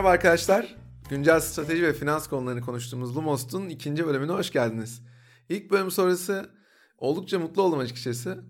[0.00, 0.76] Merhaba arkadaşlar.
[1.10, 5.02] Güncel strateji ve finans konularını konuştuğumuz Lumos'un ikinci bölümüne hoş geldiniz.
[5.48, 6.50] İlk bölüm sonrası
[6.98, 8.44] oldukça mutlu oldum açıkçası.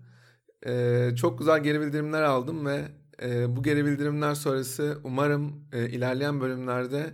[0.67, 2.91] Ee, çok güzel geri bildirimler aldım ve
[3.21, 7.13] e, bu geri bildirimler sonrası umarım e, ilerleyen bölümlerde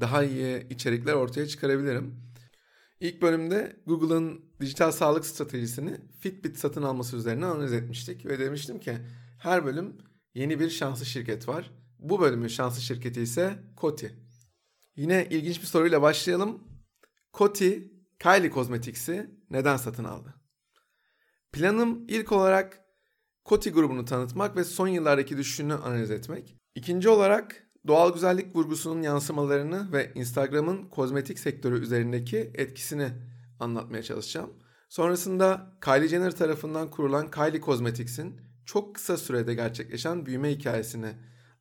[0.00, 2.14] daha iyi içerikler ortaya çıkarabilirim.
[3.00, 8.98] İlk bölümde Google'ın dijital sağlık stratejisini Fitbit satın alması üzerine analiz etmiştik ve demiştim ki
[9.38, 9.96] her bölüm
[10.34, 11.70] yeni bir şanslı şirket var.
[12.08, 14.06] Bu bölümün şanslı şirketi ise Coty.
[14.96, 16.62] Yine ilginç bir soruyla başlayalım.
[17.34, 17.72] Coty,
[18.18, 20.34] Kylie Cosmetics'i neden satın aldı?
[21.52, 22.80] Planım ilk olarak
[23.44, 26.56] Coty grubunu tanıtmak ve son yıllardaki düşüşünü analiz etmek.
[26.74, 33.12] İkinci olarak doğal güzellik vurgusunun yansımalarını ve Instagram'ın kozmetik sektörü üzerindeki etkisini
[33.60, 34.52] anlatmaya çalışacağım.
[34.88, 41.14] Sonrasında Kylie Jenner tarafından kurulan Kylie Cosmetics'in çok kısa sürede gerçekleşen büyüme hikayesini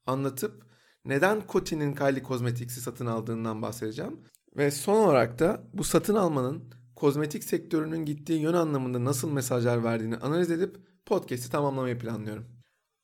[0.05, 0.65] anlatıp
[1.05, 4.19] neden Coty'nin Kylie Cosmetics'i satın aldığından bahsedeceğim.
[4.57, 6.63] Ve son olarak da bu satın almanın
[6.95, 12.45] kozmetik sektörünün gittiği yön anlamında nasıl mesajlar verdiğini analiz edip podcast'i tamamlamayı planlıyorum.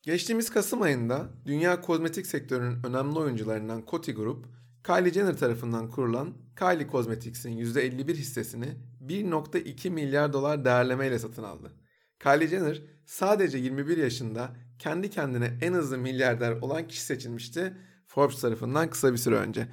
[0.02, 4.46] Geçtiğimiz Kasım ayında dünya kozmetik sektörünün önemli oyuncularından Coty Group,
[4.84, 8.66] Kylie Jenner tarafından kurulan Kylie Cosmetics'in %51 hissesini
[9.06, 11.72] 1.2 milyar dolar değerlemeyle satın aldı.
[12.20, 18.90] Kylie Jenner sadece 21 yaşında kendi kendine en hızlı milyarder olan kişi seçilmişti Forbes tarafından
[18.90, 19.68] kısa bir süre önce.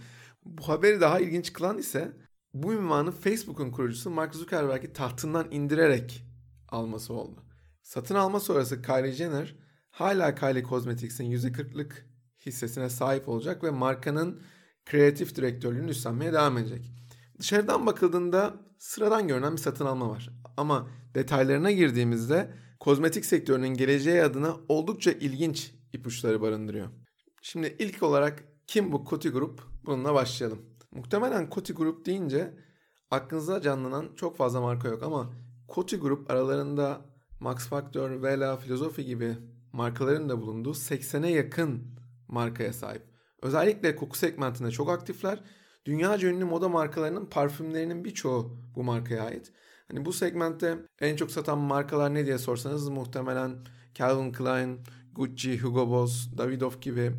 [0.46, 2.12] Bu haberi daha ilginç kılan ise
[2.54, 6.26] bu ünvanı Facebook'un kurucusu Mark Zuckerberg'i tahtından indirerek
[6.68, 7.44] alması oldu.
[7.82, 9.56] Satın alma sonrası Kylie Jenner
[9.92, 12.06] hala Kylie Cosmetics'in %40'lık
[12.46, 14.42] hissesine sahip olacak ve markanın
[14.86, 16.92] kreatif direktörlüğünü üstlenmeye devam edecek.
[17.40, 20.30] Dışarıdan bakıldığında sıradan görünen bir satın alma var.
[20.58, 26.88] Ama detaylarına girdiğimizde kozmetik sektörünün geleceği adına oldukça ilginç ipuçları barındırıyor.
[27.42, 29.62] Şimdi ilk olarak kim bu Coty Group?
[29.86, 30.62] Bununla başlayalım.
[30.92, 32.54] Muhtemelen Coty Group deyince
[33.12, 35.34] aklınıza canlanan çok fazla marka yok ama
[35.76, 37.06] Coty Group aralarında
[37.40, 39.38] Max Factor, Vela, Filozofi gibi
[39.74, 43.04] markaların da bulunduğu 80'e yakın markaya sahip.
[43.42, 45.44] Özellikle koku segmentinde çok aktifler.
[45.86, 49.52] Dünyaca ünlü moda markalarının parfümlerinin birçoğu bu markaya ait.
[49.92, 53.56] Hani bu segmentte en çok satan markalar ne diye sorsanız muhtemelen
[53.96, 54.80] Calvin Klein,
[55.14, 57.12] Gucci, Hugo Boss, Davidoff gibi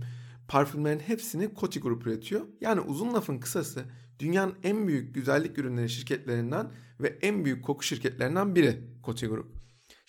[0.48, 2.46] parfümlerin hepsini Coty Group üretiyor.
[2.60, 3.84] Yani uzun lafın kısası
[4.18, 9.52] dünyanın en büyük güzellik ürünleri şirketlerinden ve en büyük koku şirketlerinden biri Coty Group.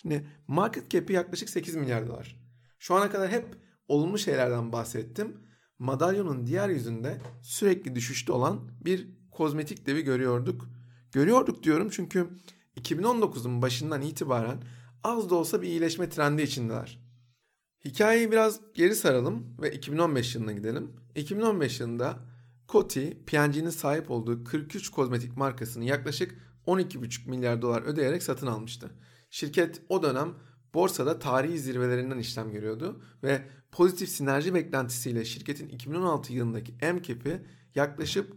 [0.02, 2.36] Şimdi market cap'i yaklaşık 8 milyar dolar.
[2.78, 3.46] Şu ana kadar hep
[3.88, 5.36] olumlu şeylerden bahsettim.
[5.78, 10.68] Madalyonun diğer yüzünde sürekli düşüşte olan bir kozmetik devi görüyorduk.
[11.12, 12.28] Görüyorduk diyorum çünkü
[12.80, 14.62] 2019'un başından itibaren
[15.04, 16.98] az da olsa bir iyileşme trendi içindeler.
[17.84, 20.92] Hikayeyi biraz geri saralım ve 2015 yılına gidelim.
[21.14, 22.18] 2015 yılında
[22.68, 26.34] Coty, P&G'nin sahip olduğu 43 kozmetik markasını yaklaşık
[26.66, 28.90] 12,5 milyar dolar ödeyerek satın almıştı.
[29.30, 30.34] Şirket o dönem
[30.74, 38.32] borsada tarihi zirvelerinden işlem görüyordu ve pozitif sinerji beklentisiyle şirketin 2016 yılındaki MCAP'i yaklaşık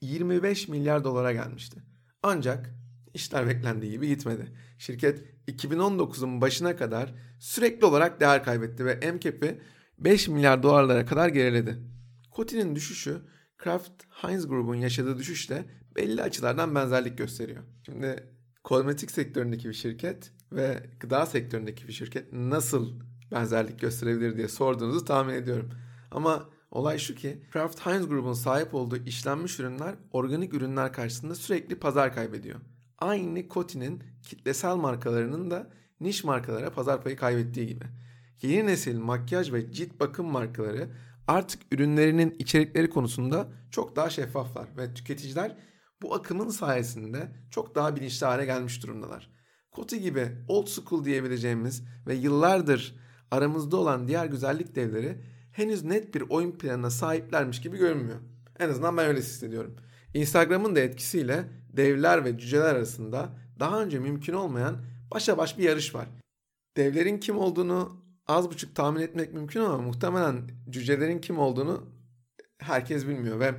[0.00, 1.89] 25 milyar dolara gelmişti.
[2.22, 2.70] Ancak
[3.14, 4.52] işler beklendiği gibi gitmedi.
[4.78, 9.60] Şirket 2019'un başına kadar sürekli olarak değer kaybetti ve MCAP'i
[9.98, 11.78] 5 milyar dolarlara kadar geriledi.
[12.36, 13.22] Coty'nin düşüşü
[13.58, 15.64] Kraft Heinz grubun yaşadığı düşüşle
[15.96, 17.62] belli açılardan benzerlik gösteriyor.
[17.86, 18.24] Şimdi
[18.64, 23.00] kozmetik sektöründeki bir şirket ve gıda sektöründeki bir şirket nasıl
[23.32, 25.70] benzerlik gösterebilir diye sorduğunuzu tahmin ediyorum.
[26.10, 31.78] Ama olay şu ki Kraft Heinz grubun sahip olduğu işlenmiş ürünler organik ürünler karşısında sürekli
[31.78, 32.60] pazar kaybediyor.
[32.98, 35.70] Aynı Coty'nin kitlesel markalarının da
[36.00, 37.84] niş markalara pazar payı kaybettiği gibi.
[38.42, 40.90] Yeni nesil makyaj ve cilt bakım markaları
[41.26, 45.56] artık ürünlerinin içerikleri konusunda çok daha şeffaflar ve tüketiciler
[46.02, 49.30] bu akımın sayesinde çok daha bilinçli hale gelmiş durumdalar.
[49.72, 52.96] Coty gibi old school diyebileceğimiz ve yıllardır
[53.30, 55.20] aramızda olan diğer güzellik devleri
[55.52, 58.18] henüz net bir oyun planına sahiplermiş gibi görünmüyor.
[58.58, 59.76] En azından ben öyle hissediyorum.
[60.14, 63.28] Instagram'ın da etkisiyle devler ve cüceler arasında
[63.60, 64.76] daha önce mümkün olmayan
[65.14, 66.06] başa baş bir yarış var.
[66.76, 71.86] Devlerin kim olduğunu az buçuk tahmin etmek mümkün ama muhtemelen cücelerin kim olduğunu
[72.58, 73.54] herkes bilmiyor ve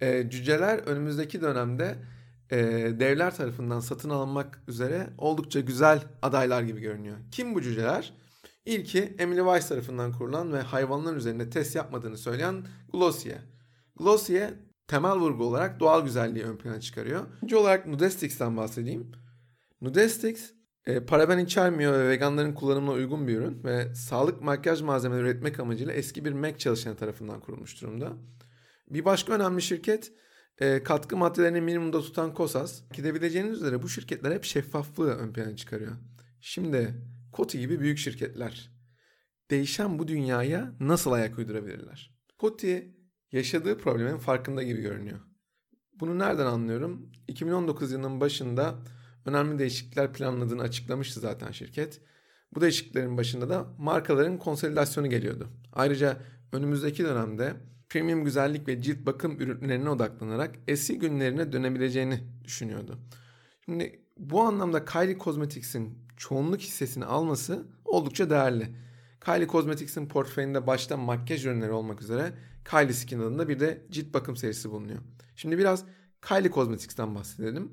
[0.00, 1.96] e, cüceler önümüzdeki dönemde
[2.50, 2.56] e,
[3.00, 7.16] devler tarafından satın alınmak üzere oldukça güzel adaylar gibi görünüyor.
[7.30, 8.12] Kim bu cüceler?
[8.66, 13.38] İlki Emily Weiss tarafından kurulan ve hayvanlar üzerinde test yapmadığını söyleyen Glossier.
[13.96, 14.54] Glossier
[14.88, 17.26] temel vurgu olarak doğal güzelliği ön plana çıkarıyor.
[17.36, 19.12] İkinci olarak Nudestix'ten bahsedeyim.
[19.80, 20.52] Nudestix
[20.86, 25.92] e, paraben içermiyor ve veganların kullanımına uygun bir ürün ve sağlık makyaj malzemeleri üretmek amacıyla
[25.92, 28.12] eski bir MAC çalışanı tarafından kurulmuş durumda.
[28.90, 30.12] Bir başka önemli şirket
[30.58, 32.82] e, katkı maddelerini minimumda tutan Kosas.
[32.92, 35.92] Gidebileceğiniz üzere bu şirketler hep şeffaflığı ön plana çıkarıyor.
[36.40, 36.94] Şimdi
[37.34, 38.70] Koti gibi büyük şirketler
[39.50, 42.14] değişen bu dünyaya nasıl ayak uydurabilirler?
[42.38, 42.94] Koti
[43.32, 45.18] yaşadığı problemin farkında gibi görünüyor.
[45.94, 47.12] Bunu nereden anlıyorum?
[47.28, 48.74] 2019 yılının başında
[49.26, 52.00] önemli değişiklikler planladığını açıklamıştı zaten şirket.
[52.54, 55.48] Bu değişikliklerin başında da markaların konsolidasyonu geliyordu.
[55.72, 56.16] Ayrıca
[56.52, 57.54] önümüzdeki dönemde
[57.88, 62.98] premium güzellik ve cilt bakım ürünlerine odaklanarak eski günlerine dönebileceğini düşünüyordu.
[63.64, 68.76] Şimdi bu anlamda Kylie Cosmetics'in çoğunluk hissesini alması oldukça değerli.
[69.24, 72.32] Kylie Cosmetics'in portföyünde başta makyaj ürünleri olmak üzere
[72.70, 74.98] Kylie Skin adında bir de cilt bakım serisi bulunuyor.
[75.36, 75.84] Şimdi biraz
[76.28, 77.72] Kylie Cosmetics'ten bahsedelim.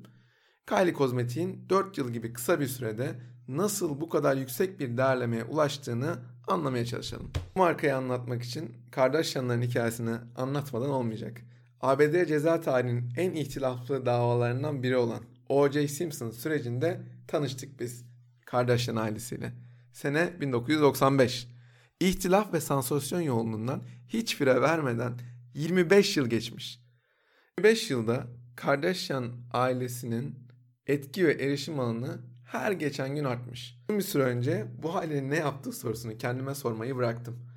[0.68, 3.16] Kylie Cosmetics'in 4 yıl gibi kısa bir sürede
[3.48, 7.32] nasıl bu kadar yüksek bir değerlemeye ulaştığını anlamaya çalışalım.
[7.56, 11.42] Bu markayı anlatmak için Kardashian'ların hikayesini anlatmadan olmayacak.
[11.82, 15.88] ABD ceza tarihinin en ihtilaflı davalarından biri olan O.J.
[15.88, 18.11] Simpson sürecinde tanıştık biz
[18.52, 19.54] Kardashian ailesiyle.
[19.94, 21.48] Sene 1995.
[22.00, 25.14] İhtilaf ve sansasyon yoğunluğundan hiç fire vermeden
[25.54, 26.80] 25 yıl geçmiş.
[27.60, 30.36] 25 yılda Kardashian ailesinin
[30.88, 33.78] etki ve erişim alanı her geçen gün artmış.
[33.90, 37.50] Bir süre önce bu ailenin ne yaptığı sorusunu kendime sormayı bıraktım.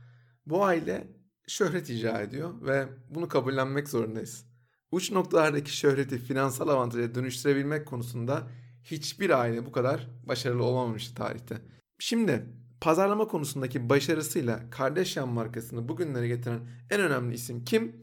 [0.47, 1.07] Bu aile
[1.47, 4.47] şöhret icra ediyor ve bunu kabullenmek zorundayız.
[4.91, 8.49] Uç noktalardaki şöhreti finansal avantaja dönüştürebilmek konusunda
[8.85, 11.59] hiçbir aile bu kadar başarılı olamamıştı tarihte.
[11.99, 12.47] Şimdi
[12.81, 16.61] pazarlama konusundaki başarısıyla Kardashian markasını bugünlere getiren
[16.91, 18.01] en önemli isim kim?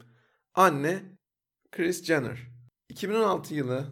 [0.54, 1.02] Anne
[1.70, 2.38] Kris Jenner.
[2.88, 3.86] 2016 yılı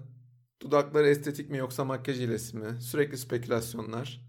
[0.62, 2.80] dudakları estetik mi yoksa makyaj ilesi mi?
[2.80, 4.20] Sürekli spekülasyonlar.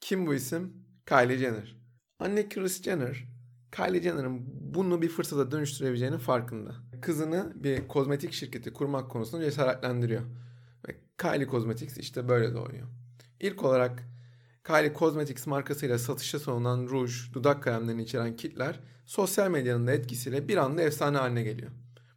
[0.00, 0.86] Kim bu isim?
[1.06, 1.76] Kylie Jenner.
[2.18, 3.24] Anne Kris Jenner,
[3.72, 6.74] Kylie Jenner'ın bunu bir fırsata dönüştürebileceğinin farkında.
[7.02, 10.22] Kızını bir kozmetik şirketi kurmak konusunda cesaretlendiriyor.
[11.18, 12.88] Kylie Cosmetics işte böyle doğuyor.
[13.40, 14.02] İlk olarak
[14.64, 20.56] Kylie Cosmetics markasıyla satışa sunulan ruj, dudak kremlerini içeren kitler sosyal medyanın da etkisiyle bir
[20.56, 21.70] anda efsane haline geliyor.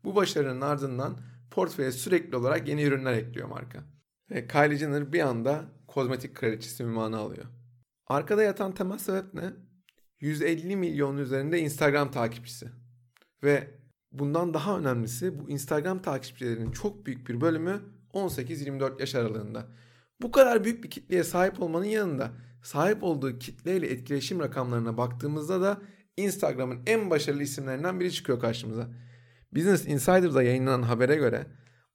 [0.04, 1.18] Bu başarının ardından
[1.52, 3.80] portföye sürekli olarak yeni ürünler ekliyor marka.
[4.32, 7.46] Ve Kylie Jenner bir anda kozmetik kraliçesi ünvanı alıyor.
[8.08, 9.54] Arkada yatan temel sebep ne?
[10.20, 12.70] 150 milyon üzerinde Instagram takipçisi.
[13.44, 13.68] Ve
[14.12, 17.82] bundan daha önemlisi bu Instagram takipçilerinin çok büyük bir bölümü
[18.14, 19.68] 18-24 yaş aralığında.
[20.22, 22.32] Bu kadar büyük bir kitleye sahip olmanın yanında
[22.64, 25.82] sahip olduğu kitleyle etkileşim rakamlarına baktığımızda da
[26.18, 28.88] Instagram'ın en başarılı isimlerinden biri çıkıyor karşımıza.
[29.52, 31.46] Business Insider'da yayınlanan habere göre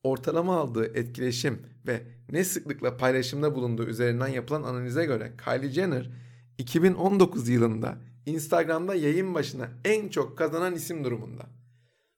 [0.02, 6.10] ortalama aldığı etkileşim ve ne sıklıkla paylaşımda bulunduğu üzerinden yapılan analize göre Kylie Jenner
[6.58, 11.46] 2019 yılında Instagram'da yayın başına en çok kazanan isim durumunda.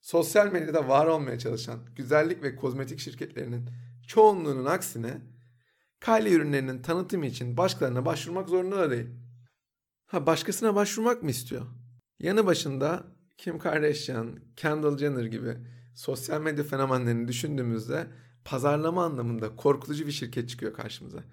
[0.07, 3.69] Sosyal medyada var olmaya çalışan güzellik ve kozmetik şirketlerinin
[4.07, 5.21] çoğunluğunun aksine
[6.01, 9.07] Kylie ürünlerinin tanıtımı için başkalarına başvurmak zorunda da değil.
[10.07, 11.67] Ha başkasına başvurmak mı istiyor?
[12.21, 13.05] Yanı başında
[13.39, 15.55] Kim Kardashian, Kendall Jenner gibi
[15.95, 18.07] sosyal medya fenomenlerini düşündüğümüzde
[18.45, 21.25] pazarlama anlamında korkutucu bir şirket çıkıyor karşımıza.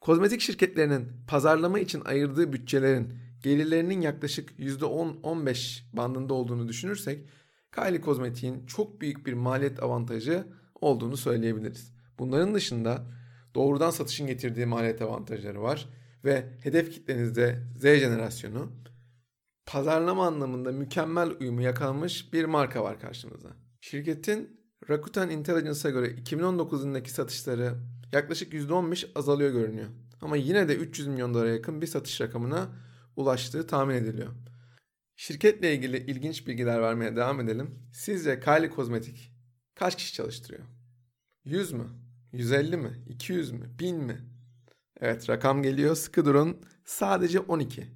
[0.00, 7.26] Kozmetik şirketlerinin pazarlama için ayırdığı bütçelerin gelirlerinin yaklaşık %10-15 bandında olduğunu düşünürsek
[7.74, 10.46] Kylie Kozmetik'in çok büyük bir maliyet avantajı
[10.80, 11.92] olduğunu söyleyebiliriz.
[12.18, 13.06] Bunların dışında
[13.54, 15.88] doğrudan satışın getirdiği maliyet avantajları var
[16.24, 18.72] ve hedef kitlenizde Z jenerasyonu
[19.66, 23.48] pazarlama anlamında mükemmel uyumu yakalamış bir marka var karşımızda.
[23.80, 24.60] Şirketin
[24.90, 27.74] Rakuten Intelligence'a göre 2019 yılındaki satışları
[28.12, 29.88] yaklaşık %15 azalıyor görünüyor.
[30.20, 32.68] Ama yine de 300 milyon dolara yakın bir satış rakamına
[33.16, 34.28] ulaştığı tahmin ediliyor.
[35.20, 37.88] Şirketle ilgili ilginç bilgiler vermeye devam edelim.
[37.92, 39.32] Sizce Kylie Kozmetik
[39.74, 40.64] kaç kişi çalıştırıyor?
[41.44, 41.86] 100 mü?
[42.32, 43.04] 150 mi?
[43.08, 43.78] 200 mü?
[43.78, 44.20] 1000 mi?
[45.00, 46.56] Evet rakam geliyor sıkı durun.
[46.84, 47.86] Sadece 12.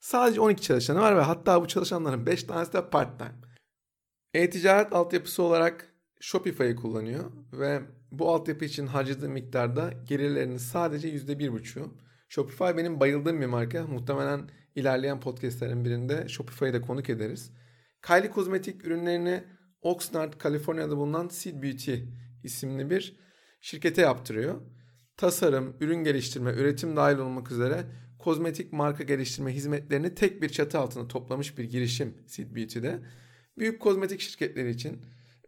[0.00, 3.34] Sadece 12 çalışanı var ve hatta bu çalışanların 5 tanesi de part time.
[4.34, 11.94] E-ticaret altyapısı olarak Shopify'ı kullanıyor ve bu altyapı için harcadığı miktarda gelirlerinin sadece %1,5'u.
[12.28, 13.86] Shopify benim bayıldığım bir marka.
[13.86, 17.52] Muhtemelen ilerleyen podcastlerin birinde Shopify'ı da konuk ederiz.
[18.02, 19.44] Kylie kozmetik ürünlerini
[19.82, 21.94] Oxnard, Kaliforniya'da bulunan Seed Beauty
[22.44, 23.16] isimli bir
[23.60, 24.60] şirkete yaptırıyor.
[25.16, 27.84] Tasarım, ürün geliştirme, üretim dahil olmak üzere
[28.18, 33.00] kozmetik marka geliştirme hizmetlerini tek bir çatı altında toplamış bir girişim Seed Beauty'de.
[33.58, 35.02] Büyük kozmetik şirketleri için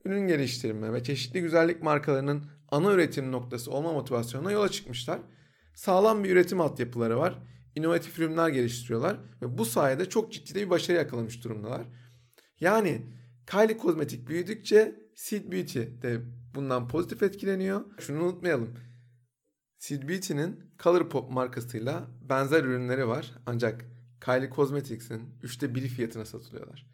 [0.05, 5.19] ürün geliştirme ve çeşitli güzellik markalarının ana üretim noktası olma motivasyonuna yola çıkmışlar.
[5.79, 7.39] Sağlam bir üretim altyapıları var.
[7.75, 11.87] İnovatif ürünler geliştiriyorlar ve bu sayede çok ciddi bir başarı yakalamış durumdalar.
[12.61, 13.07] Yani
[13.47, 16.21] Kylie Kozmetik büyüdükçe Seed Beauty de
[16.55, 17.85] bundan pozitif etkileniyor.
[17.99, 18.75] Şunu unutmayalım.
[19.79, 23.35] Seed Beauty'nin Colourpop markasıyla benzer ürünleri var.
[23.47, 23.85] Ancak
[24.25, 26.87] Kylie Cosmetics'in üçte biri fiyatına satılıyorlar.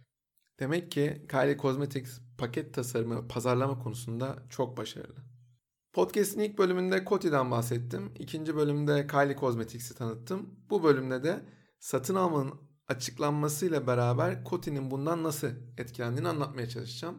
[0.60, 5.33] Demek ki Kylie Cosmetics paket tasarımı ve pazarlama konusunda çok başarılı.
[5.94, 8.12] Podcast'in ilk bölümünde Coty'den bahsettim.
[8.18, 10.50] İkinci bölümde Kylie Cosmetics'i tanıttım.
[10.70, 11.44] Bu bölümde de
[11.78, 12.54] satın almanın
[12.88, 15.48] açıklanmasıyla beraber Coty'nin bundan nasıl
[15.78, 17.18] etkilendiğini anlatmaya çalışacağım.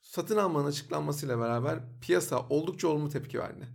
[0.00, 3.68] Satın almanın açıklanmasıyla beraber piyasa oldukça olumlu tepki verdi.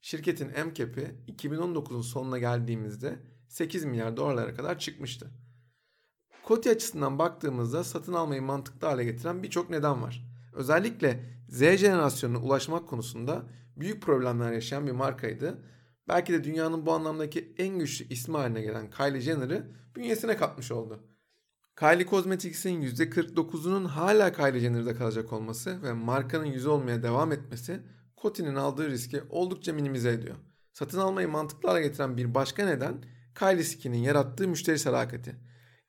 [0.00, 5.30] Şirketin MCAP'i 2019'un sonuna geldiğimizde 8 milyar dolarlara kadar çıkmıştı.
[6.46, 10.27] Coty açısından baktığımızda satın almayı mantıklı hale getiren birçok neden var.
[10.58, 13.46] Özellikle Z jenerasyonuna ulaşmak konusunda
[13.76, 15.62] büyük problemler yaşayan bir markaydı.
[16.08, 21.00] Belki de dünyanın bu anlamdaki en güçlü ismi haline gelen Kylie Jenner'ı bünyesine katmış oldu.
[21.78, 27.80] Kylie Cosmetics'in %49'unun hala Kylie Jenner'da kalacak olması ve markanın yüzü olmaya devam etmesi
[28.22, 30.36] Coty'nin aldığı riski oldukça minimize ediyor.
[30.72, 33.04] Satın almayı mantıklı getiren bir başka neden
[33.38, 35.36] Kylie Skin'in yarattığı müşteri sadakati.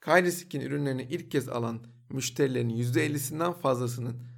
[0.06, 4.29] Kylie Skin ürünlerini ilk kez alan müşterilerin %50'sinden fazlasının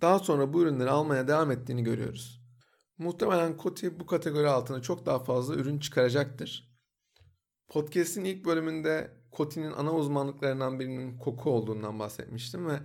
[0.00, 2.42] daha sonra bu ürünleri almaya devam ettiğini görüyoruz.
[2.98, 6.76] Muhtemelen Coty bu kategori altına çok daha fazla ürün çıkaracaktır.
[7.68, 12.80] Podcast'in ilk bölümünde Coty'nin ana uzmanlıklarından birinin koku olduğundan bahsetmiştim ve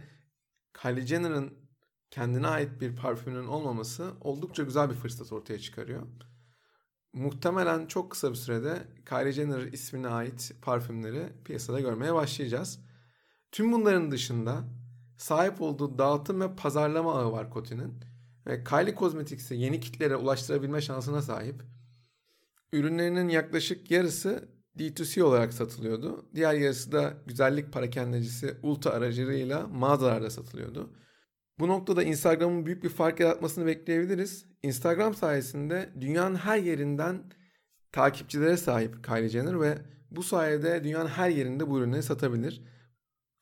[0.82, 1.54] Kylie Jenner'ın
[2.10, 6.08] kendine ait bir parfümünün olmaması oldukça güzel bir fırsat ortaya çıkarıyor.
[7.14, 12.80] Muhtemelen çok kısa bir sürede Kylie Jenner ismine ait parfümleri piyasada görmeye başlayacağız.
[13.52, 14.64] Tüm bunların dışında
[15.22, 17.94] sahip olduğu dağıtım ve pazarlama ağı var Coty'nin
[18.46, 21.64] Kylie Cosmetics'i yeni kitlere ulaştırabilme şansına sahip.
[22.74, 26.26] Ürünlerinin yaklaşık yarısı D2C olarak satılıyordu.
[26.36, 30.94] Diğer yarısı da güzellik parakendecisi Ulta aracılığıyla mağazalarda satılıyordu.
[31.60, 34.46] Bu noktada Instagram'ın büyük bir fark yaratmasını bekleyebiliriz.
[34.64, 37.24] Instagram sayesinde dünyanın her yerinden
[37.92, 39.78] takipçilere sahip Kylie Jenner ve
[40.12, 42.62] bu sayede dünyanın her yerinde bu ürünleri satabilir.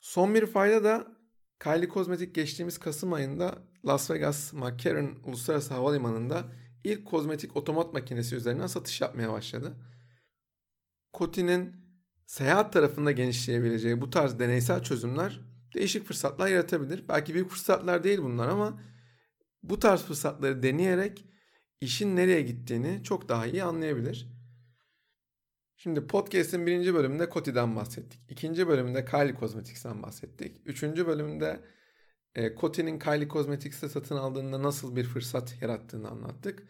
[0.00, 1.19] Son bir fayda da
[1.62, 6.44] Kylie Kozmetik geçtiğimiz Kasım ayında Las Vegas McCarran Uluslararası Havalimanı'nda
[6.84, 9.76] ilk kozmetik otomat makinesi üzerinden satış yapmaya başladı.
[11.14, 11.76] Coty'nin
[12.26, 15.40] seyahat tarafında genişleyebileceği bu tarz deneysel çözümler
[15.74, 17.08] değişik fırsatlar yaratabilir.
[17.08, 18.80] Belki büyük fırsatlar değil bunlar ama
[19.62, 21.24] bu tarz fırsatları deneyerek
[21.80, 24.39] işin nereye gittiğini çok daha iyi anlayabilir.
[25.82, 28.20] Şimdi podcast'in birinci bölümünde Coty'den bahsettik.
[28.28, 30.56] İkinci bölümünde Kylie Cosmetics'ten bahsettik.
[30.64, 31.60] Üçüncü bölümde
[32.34, 36.62] e, Coty'nin Kylie Cosmetics'te satın aldığında nasıl bir fırsat yarattığını anlattık.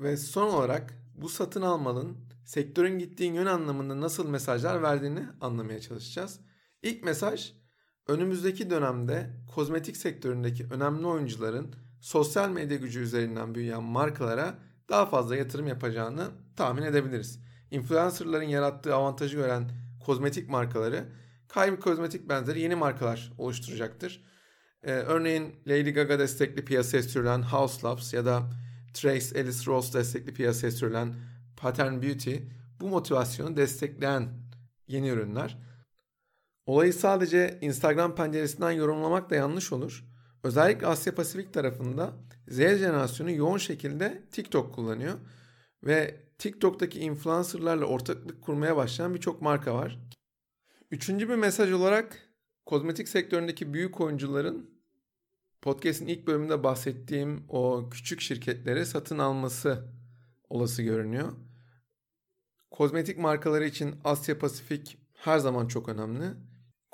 [0.00, 6.40] Ve son olarak bu satın almanın sektörün gittiği yön anlamında nasıl mesajlar verdiğini anlamaya çalışacağız.
[6.82, 7.52] İlk mesaj
[8.08, 14.58] önümüzdeki dönemde kozmetik sektöründeki önemli oyuncuların sosyal medya gücü üzerinden büyüyen markalara
[14.88, 17.51] daha fazla yatırım yapacağını tahmin edebiliriz.
[17.72, 19.70] Influencerların yarattığı avantajı gören
[20.04, 21.04] kozmetik markaları
[21.48, 24.22] Kylie Kozmetik benzeri yeni markalar oluşturacaktır.
[24.82, 28.50] Ee, örneğin Lady Gaga destekli piyasaya sürülen House Labs ya da
[28.94, 31.14] Trace Ellis Ross destekli piyasaya sürülen
[31.56, 32.36] Pattern Beauty
[32.80, 34.28] bu motivasyonu destekleyen
[34.88, 35.58] yeni ürünler.
[36.66, 40.04] Olayı sadece Instagram penceresinden yorumlamak da yanlış olur.
[40.42, 42.12] Özellikle Asya Pasifik tarafında
[42.48, 45.14] Z jenerasyonu yoğun şekilde TikTok kullanıyor
[45.84, 49.98] ve TikTok'taki influencerlarla ortaklık kurmaya başlayan birçok marka var.
[50.90, 52.18] Üçüncü bir mesaj olarak
[52.66, 54.70] kozmetik sektöründeki büyük oyuncuların
[55.60, 59.88] podcast'in ilk bölümünde bahsettiğim o küçük şirketleri satın alması
[60.48, 61.32] olası görünüyor.
[62.70, 66.24] Kozmetik markaları için Asya Pasifik her zaman çok önemli.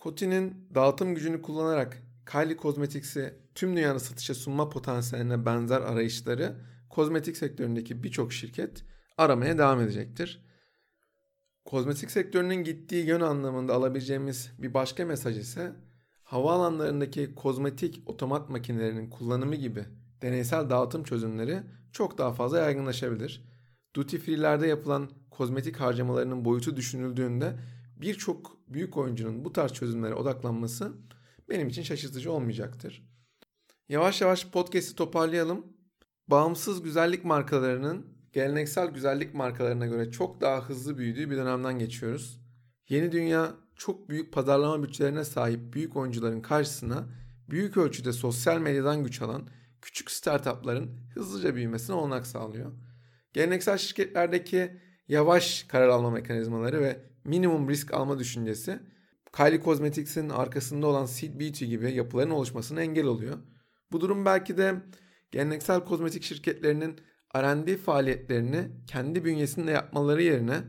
[0.02, 6.56] Coty'nin dağıtım gücünü kullanarak Kylie Cosmetics'i tüm dünyada satışa sunma potansiyeline benzer arayışları
[6.90, 8.84] kozmetik sektöründeki birçok şirket
[9.18, 10.42] aramaya devam edecektir.
[11.64, 15.72] Kozmetik sektörünün gittiği yön anlamında alabileceğimiz bir başka mesaj ise
[16.22, 19.84] havaalanlarındaki kozmetik otomat makinelerinin kullanımı gibi
[20.22, 23.48] deneysel dağıtım çözümleri çok daha fazla yaygınlaşabilir.
[23.96, 27.58] Duty free'lerde yapılan kozmetik harcamalarının boyutu düşünüldüğünde
[27.96, 30.92] birçok büyük oyuncunun bu tarz çözümlere odaklanması
[31.48, 33.08] benim için şaşırtıcı olmayacaktır.
[33.88, 35.66] Yavaş yavaş podcast'i toparlayalım.
[36.28, 42.40] Bağımsız güzellik markalarının geleneksel güzellik markalarına göre çok daha hızlı büyüdüğü bir dönemden geçiyoruz.
[42.88, 47.08] Yeni dünya çok büyük pazarlama bütçelerine sahip büyük oyuncuların karşısına
[47.50, 49.48] büyük ölçüde sosyal medyadan güç alan
[49.82, 52.72] küçük startupların hızlıca büyümesine olanak sağlıyor.
[53.32, 58.80] Geleneksel şirketlerdeki yavaş karar alma mekanizmaları ve minimum risk alma düşüncesi
[59.36, 63.38] Kylie Cosmetics'in arkasında olan Seed Beauty gibi yapıların oluşmasına engel oluyor.
[63.92, 64.74] Bu durum belki de
[65.30, 67.00] geleneksel kozmetik şirketlerinin
[67.36, 70.64] R&D faaliyetlerini kendi bünyesinde yapmaları yerine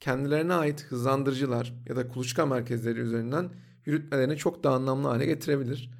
[0.00, 3.50] kendilerine ait hızlandırıcılar ya da kuluçka merkezleri üzerinden
[3.86, 5.90] yürütmelerini çok daha anlamlı hale getirebilir.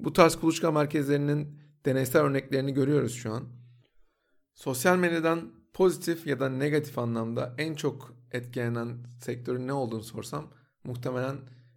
[0.00, 3.44] Bu tarz kuluçka merkezlerinin deneysel örneklerini görüyoruz şu an.
[4.54, 10.50] Sosyal medyadan pozitif ya da negatif anlamda en çok etkilenen sektörün ne olduğunu sorsam
[10.84, 11.36] muhtemelen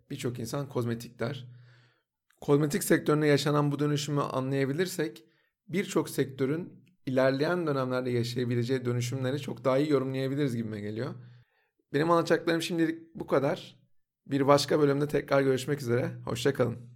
[0.10, 1.48] birçok insan kozmetik der.
[2.42, 5.24] Kozmetik sektörüne yaşanan bu dönüşümü anlayabilirsek
[5.68, 11.15] birçok sektörün ilerleyen dönemlerde yaşayabileceği dönüşümleri çok daha iyi yorumlayabiliriz gibime geliyor.
[11.93, 13.75] Benim anlatacaklarım şimdilik bu kadar.
[14.27, 16.12] Bir başka bölümde tekrar görüşmek üzere.
[16.25, 16.92] Hoşçakalın.